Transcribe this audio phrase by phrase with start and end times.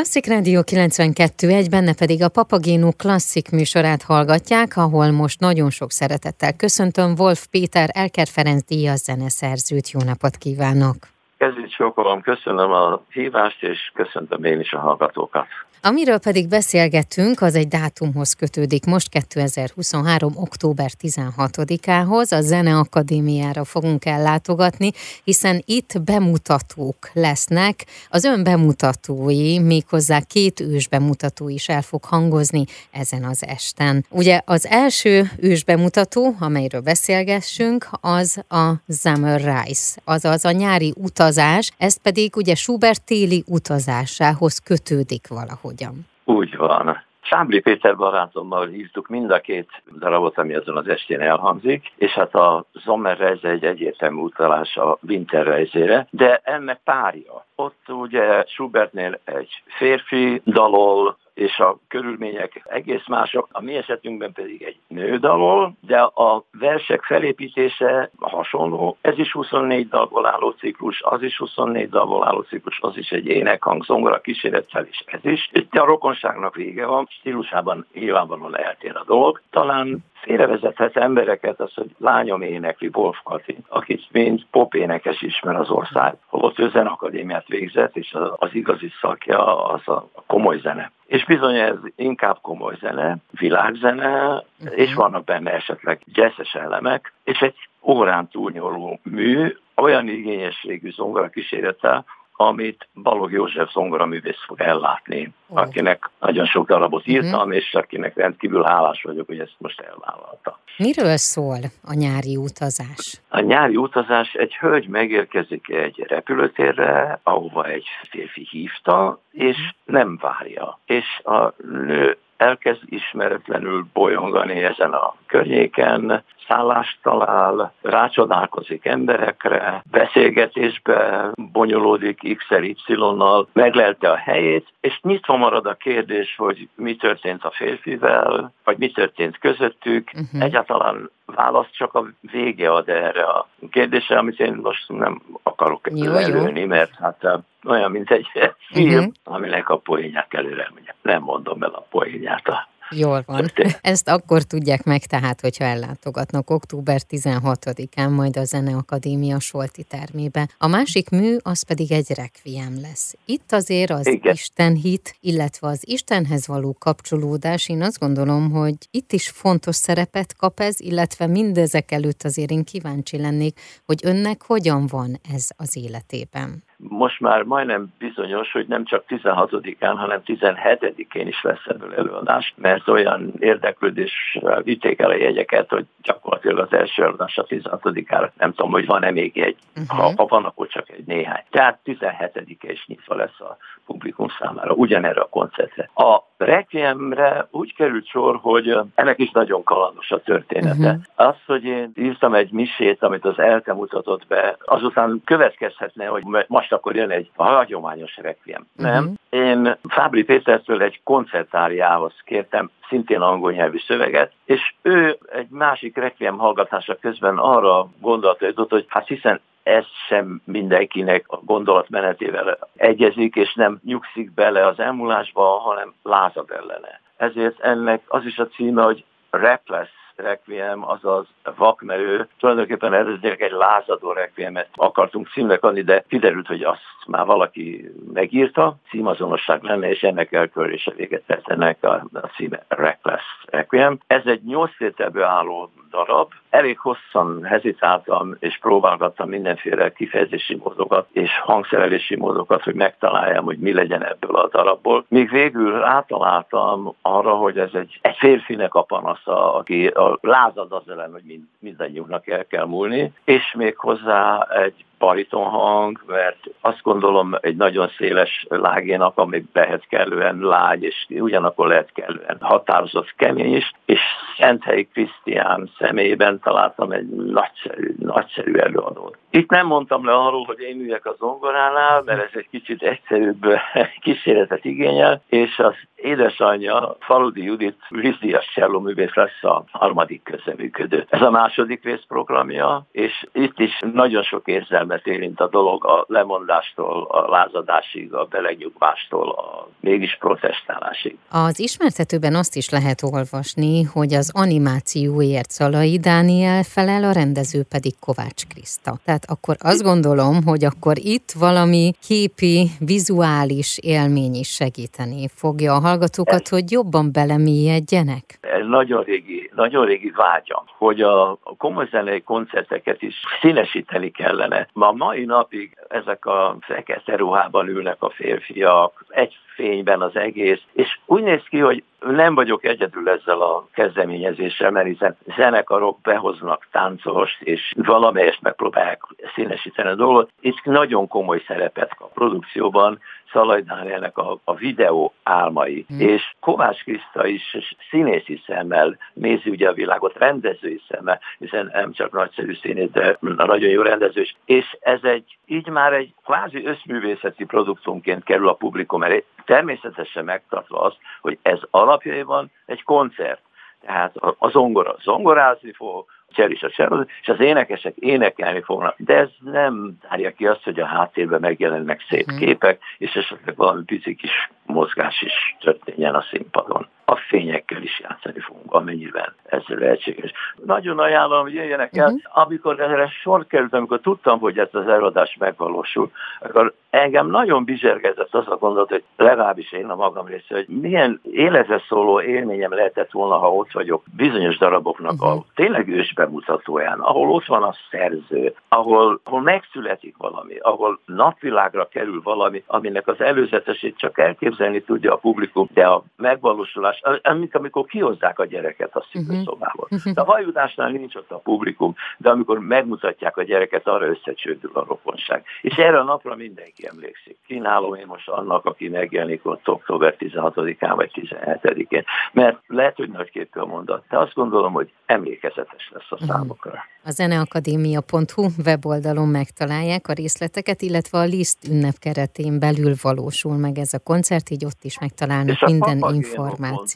[0.00, 6.52] Klasszik Rádió 92.1, benne pedig a Papagénó klasszik műsorát hallgatják, ahol most nagyon sok szeretettel
[6.56, 9.90] köszöntöm Wolf Péter Elker Ferenc díjas zeneszerzőt.
[9.90, 10.96] Jó napot kívánok!
[11.38, 15.46] Kezdjük sokolom, köszönöm a hívást, és köszöntöm én is a hallgatókat.
[15.82, 20.32] Amiről pedig beszélgettünk, az egy dátumhoz kötődik most 2023.
[20.36, 24.90] október 16-ához, a Zeneakadémiára fogunk ellátogatni,
[25.24, 32.64] hiszen itt bemutatók lesznek, az ön bemutatói, méghozzá két ős bemutató is el fog hangozni
[32.90, 34.06] ezen az esten.
[34.10, 41.72] Ugye az első ős bemutató, amelyről beszélgessünk, az a Summer Rise, azaz a nyári utazás,
[41.78, 46.06] ez pedig ugye Schubert téli utazásához kötődik valahogy hogyan?
[46.24, 47.02] Úgy van.
[47.22, 52.34] Sábli Péter barátommal hívtuk mind a két darabot, ami azon az estén elhangzik, és hát
[52.34, 57.46] a Sommerreise egy egyértelmű utalás a Winterreisére, de ennek párja.
[57.54, 63.48] Ott ugye Schubertnél egy férfi dalol, és a körülmények egész mások.
[63.52, 68.96] A mi esetünkben pedig egy nő dalol, de a versek felépítése hasonló.
[69.00, 73.26] Ez is 24 dalból álló ciklus, az is 24 dalból álló ciklus, az is egy
[73.26, 75.48] énekhang, zongora kísérettel is ez is.
[75.52, 79.40] Itt a rokonságnak vége van, stílusában nyilvánvalóan eltér a dolog.
[79.50, 86.16] Talán félrevezethet embereket az, hogy lányom énekli Wolf Kati, akit mint popénekes ismer az ország,
[86.26, 90.92] holott ő zenakadémiát végzett, és az igazi szakja az a komoly zene.
[91.10, 94.78] És bizony ez inkább komoly zene, világzene, uh-huh.
[94.78, 102.04] és vannak benne esetleg jazzes elemek, és egy órán túlnyoló mű, olyan igényességű zongora kísérettel,
[102.40, 105.60] amit Balog József zongoraművész fog ellátni, oh.
[105.60, 107.10] akinek nagyon sok darabot mhm.
[107.10, 107.56] írtam, uh-huh.
[107.56, 110.58] és akinek rendkívül hálás vagyok, hogy ezt most elvállalta.
[110.76, 113.20] Miről szól a nyári utazás?
[113.28, 119.70] A nyári utazás, egy hölgy megérkezik egy repülőtérre, ahova egy férfi hívta, és uh-huh.
[119.84, 120.78] nem várja.
[120.84, 121.54] És a
[121.86, 133.48] nő elkezd ismeretlenül bolyongani ezen a környéken, szállást talál, rácsodálkozik emberekre, beszélgetésbe bonyolódik X-el, Y-nal,
[133.52, 138.90] meglelte a helyét, és nyitva marad a kérdés, hogy mi történt a férfivel, vagy mi
[138.90, 140.10] történt közöttük.
[140.14, 140.42] Uh-huh.
[140.42, 145.22] Egyáltalán választ csak a vége ad erre a kérdésre, amit én most nem
[145.60, 146.66] akarok jó, előni, jó.
[146.66, 147.24] mert hát
[147.64, 148.26] olyan, mint egy
[148.72, 149.12] film, uh-huh.
[149.24, 150.72] aminek a poénját előre
[151.02, 153.52] nem mondom el a poénját a Jól van.
[153.80, 160.48] Ezt akkor tudják meg tehát, hogyha ellátogatnak október 16-án majd a Zeneakadémia Solti termébe.
[160.58, 163.14] A másik mű az pedig egy rekviem lesz.
[163.24, 164.32] Itt azért az Igen.
[164.32, 170.36] Isten hit, illetve az Istenhez való kapcsolódás, én azt gondolom, hogy itt is fontos szerepet
[170.36, 175.76] kap ez, illetve mindezek előtt azért én kíváncsi lennék, hogy önnek hogyan van ez az
[175.76, 182.54] életében most már majdnem bizonyos, hogy nem csak 16-án, hanem 17-én is lesz ebből előadás,
[182.56, 188.50] mert olyan érdeklődéssel vitték el a jegyeket, hogy gyakorlatilag az első előadás a 16-ára, nem
[188.50, 189.98] tudom, hogy van-e még egy, uh-huh.
[189.98, 191.42] ha, ha van, akkor csak egy néhány.
[191.50, 195.90] Tehát 17-e is nyitva lesz a publikum számára, ugyanerre a koncertre.
[195.94, 200.88] A Requiemre úgy került sor, hogy ennek is nagyon kalandos a története.
[200.88, 201.28] Uh-huh.
[201.28, 206.72] Az, hogy én írtam egy misét, amit az ELTE mutatott be, azután következhetne, hogy most
[206.72, 208.66] akkor jön egy hagyományos Requiem.
[208.76, 208.94] Uh-huh.
[208.94, 209.14] Nem.
[209.30, 216.38] Én Fábri Pétertől egy koncertáriához kértem szintén angol nyelvű szöveget, és ő egy másik Requiem
[216.38, 223.54] hallgatása közben arra gondolta jutott, hogy hát hiszen ez sem mindenkinek a gondolatmenetével egyezik, és
[223.54, 227.00] nem nyugszik bele az elmúlásba, hanem lázad ellene.
[227.16, 231.26] Ezért ennek az is a címe, hogy Repless Requiem, azaz
[231.56, 232.28] vakmerő.
[232.38, 238.76] Tulajdonképpen eredetileg egy lázadó requiemet akartunk címnek adni, de kiderült, hogy azt már valaki megírta,
[238.88, 243.98] címazonosság lenne, és ennek elkörése véget tett ennek a, a címe Reckless Requiem.
[244.06, 244.72] Ez egy nyolc
[245.14, 246.32] álló darab.
[246.50, 253.72] Elég hosszan hezitáltam, és próbálgattam mindenféle kifejezési módokat és hangszerelési módokat, hogy megtaláljam, hogy mi
[253.72, 255.04] legyen ebből a darabból.
[255.08, 260.88] Míg végül átaláltam arra, hogy ez egy, egy férfinek a panasza, aki a lázad az
[260.88, 267.36] ellen, hogy mind, mindannyiunknak el kell múlni, és még hozzá egy baritonhang, mert azt gondolom
[267.40, 273.72] egy nagyon széles lágénak, ami behet kellően lágy, és ugyanakkor lehet kellően határozott kemény is,
[273.84, 274.00] és
[274.38, 279.16] Szenthelyi Krisztián személyében találtam egy nagyszerű, nagyszerű előadót.
[279.30, 283.46] Itt nem mondtam le arról, hogy én üljek a zongoránál, mert ez egy kicsit egyszerűbb
[284.02, 291.06] kísérletet igényel, és az édesanyja, Faludi Judit Rizdias művész lesz a harmadik közeműködő.
[291.08, 297.02] Ez a második részprogramja, és itt is nagyon sok érzelmet érint a dolog a lemondástól,
[297.10, 301.16] a lázadásig, a belegnyugvástól, a mégis protestálásig.
[301.30, 307.98] Az ismertetőben azt is lehet olvasni, hogy az animációért Szalai Dániel felel, a rendező pedig
[307.98, 308.98] Kovács Kriszta.
[309.04, 315.80] Tehát akkor azt gondolom, hogy akkor itt valami képi, vizuális élmény is segíteni fogja a
[315.90, 318.24] hallgatókat, hogy jobban belemélyedjenek?
[318.40, 324.68] Ez nagyon régi, nagyon régi vágyam, hogy a komoly zenei koncerteket is színesíteni kellene.
[324.72, 330.98] Ma mai napig ezek a fekete ruhában ülnek a férfiak, egy fényben az egész, és
[331.06, 337.42] úgy néz ki, hogy nem vagyok egyedül ezzel a kezdeményezéssel, mert hiszen zenekarok behoznak táncolost,
[337.42, 339.02] és valamelyest megpróbálják
[339.34, 340.30] színesíteni a dolgot.
[340.40, 342.98] Itt nagyon komoly szerepet kap a produkcióban,
[343.32, 346.00] Szalaj Dánielnek a, a videó álmai, hmm.
[346.00, 347.56] és Kovács Kriszta is
[347.90, 353.70] színészi szemmel nézi ugye a világot, rendezői szemmel, hiszen nem csak nagyszerű színész, de nagyon
[353.70, 354.36] jó rendező is.
[354.44, 360.80] És ez egy, így már egy kvázi összművészeti produktumként kerül a publikum elé, természetesen megtartva
[360.80, 363.40] azt, hogy ez alapjaiban egy koncert.
[363.80, 368.94] Tehát a zongora zongorázni fog, cseris a cseroz, és az énekesek énekelni fognak.
[368.98, 372.38] De ez nem zárja ki azt, hogy a háttérben megjelennek szép uh-huh.
[372.38, 378.40] képek, és esetleg valami pici kis mozgás is történjen a színpadon a fényekkel is játszani
[378.40, 380.32] fogunk, amennyiben ez lehetséges.
[380.64, 382.04] Nagyon ajánlom, hogy jöjjenek el.
[382.06, 382.20] Uh-huh.
[382.42, 386.10] Amikor erre sor került, amikor tudtam, hogy ez az előadás megvalósul,
[386.40, 391.20] akkor engem nagyon bizsergezett az a gondolat, hogy legalábbis én a magam része, hogy milyen
[391.22, 395.30] életre szóló élményem lehetett volna, ha ott vagyok bizonyos daraboknak uh-huh.
[395.30, 401.88] a tényleg ős bemutatóján, ahol ott van a szerző, ahol, ahol megszületik valami, ahol napvilágra
[401.88, 407.86] kerül valami, aminek az előzetesét csak elképzelni tudja a publikum, de a megvalósulás amit amikor
[407.86, 409.88] kihozzák a gyereket a szülőszobából.
[409.90, 410.12] Uh-huh.
[410.12, 414.84] De a vajudásnál nincs ott a publikum, de amikor megmutatják a gyereket, arra összecsődül a
[414.88, 415.44] rokonság.
[415.62, 417.36] És erre a napra mindenki emlékszik.
[417.46, 422.04] Kínálom én most annak, aki megjelenik ott október 16-án vagy 17-én.
[422.32, 426.24] Mert lehet, hogy nagyképű a mondat, de azt gondolom, hogy emlékezetes lesz a mhm.
[426.24, 426.84] számokra.
[427.04, 433.92] A zeneakadémia.hu weboldalon megtalálják a részleteket, illetve a Liszt ünnep keretén belül valósul meg ez
[433.92, 436.89] a koncert, így ott is megtalálnak minden információt.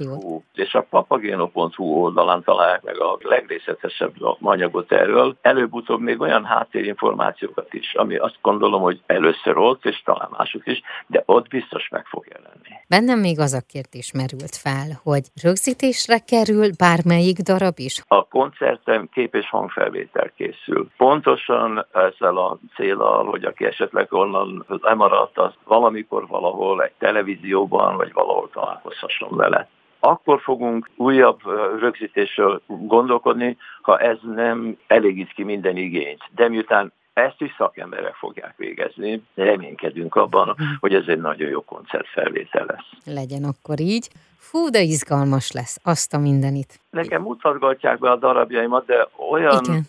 [0.54, 5.36] És a papagéno.hu oldalán találják meg a legrészletesebb anyagot erről.
[5.40, 10.80] Előbb-utóbb még olyan háttérinformációkat is, ami azt gondolom, hogy először ott, és talán mások is,
[11.06, 12.82] de ott biztos meg fog jelenni.
[12.88, 18.02] Bennem még az a kérdés merült fel, hogy rögzítésre kerül bármelyik darab is?
[18.08, 20.88] A koncertem kép és hangfel felvétel készül.
[20.96, 28.12] Pontosan ezzel a célral, hogy aki esetleg onnan lemaradt, az valamikor valahol egy televízióban, vagy
[28.12, 29.68] valahol találkozhasson vele
[30.04, 31.40] akkor fogunk újabb
[31.78, 36.20] rögzítésről gondolkodni, ha ez nem elégít ki minden igényt.
[36.34, 39.22] De miután ezt is szakemberek fogják végezni.
[39.34, 43.16] Reménykedünk abban, hogy ez egy nagyon jó koncertfelvétel lesz.
[43.16, 44.08] Legyen akkor így.
[44.38, 46.80] Fú, de izgalmas lesz, azt a mindenit.
[46.90, 49.82] Nekem mutatgatják be a darabjaimat, de olyan Igen.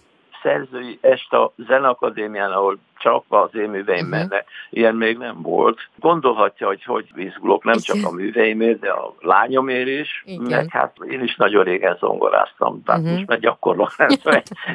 [0.46, 4.20] Szerzői est a Zenakadémián, ahol csak az én műveim uh-huh.
[4.20, 4.44] menne.
[4.70, 5.80] Ilyen még nem volt.
[6.00, 10.42] Gondolhatja, hogy hogy izgulok nem csak a műveimért, de a lányomért is, Igen.
[10.42, 13.16] meg hát én is nagyon régen zongoráztam, tehát uh-huh.
[13.16, 13.92] most már gyakorlok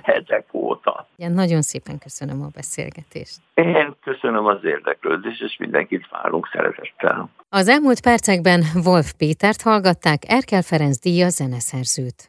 [0.02, 1.06] hetek óta.
[1.16, 3.36] Igen, nagyon szépen köszönöm a beszélgetést.
[3.54, 7.28] Én köszönöm az érdeklődést, és mindenkit várunk szeretettel.
[7.48, 12.28] Az elmúlt percekben Wolf Pétert hallgatták, Erkel Ferenc díja zeneszerzőt.